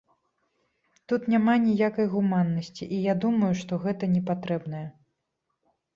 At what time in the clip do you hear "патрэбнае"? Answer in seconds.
4.31-4.85